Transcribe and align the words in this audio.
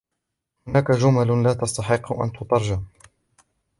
هناك 0.67 0.91
جُمل 0.91 1.43
لا 1.43 1.53
تستحق 1.53 2.13
أن 2.21 2.31
تترجم. 2.31 2.83